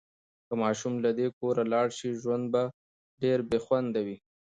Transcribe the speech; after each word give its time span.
که 0.47 0.53
ماشوم 0.61 0.93
له 1.03 1.11
دې 1.17 1.27
کوره 1.37 1.63
لاړ 1.73 1.87
شي، 1.97 2.09
ژوند 2.21 2.45
به 2.53 2.61
ډېر 3.21 3.39
بې 3.49 3.59
خونده 3.65 4.01
وي. 4.05 4.17